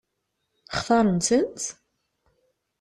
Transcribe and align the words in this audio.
Xtaṛent-tent? 0.77 1.65